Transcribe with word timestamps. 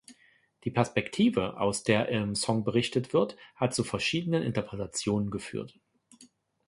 Die 0.63 0.71
Perspektive, 0.71 1.59
aus 1.61 1.83
der 1.83 2.09
im 2.09 2.33
Song 2.33 2.63
berichtet 2.63 3.13
wird, 3.13 3.37
hat 3.53 3.75
zu 3.75 3.83
verschiedenen 3.83 4.41
Interpretationen 4.41 5.29
geführt. 5.29 5.79